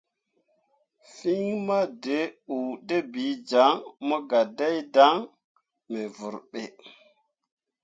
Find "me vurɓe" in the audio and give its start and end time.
5.91-6.61